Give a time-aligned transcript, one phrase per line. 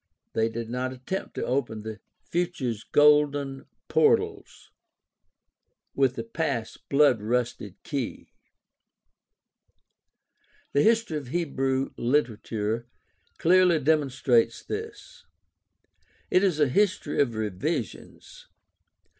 [0.33, 4.71] They did not attempt to open "the future's golden portals
[5.93, 8.31] with the past's blood rusted key."
[10.73, 12.87] The history of Hebrew literature
[13.37, 15.23] clearly demonstrates this.
[16.31, 18.47] It is a history of revisions.